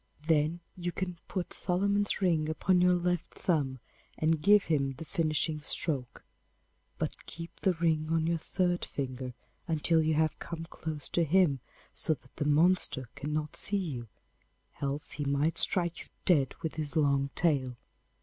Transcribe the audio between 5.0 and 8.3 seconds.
finishing stroke, but keep the ring on